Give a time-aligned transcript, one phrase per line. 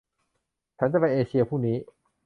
[0.77, 1.77] ฉันจะไปเอเชียพรุ่งนี้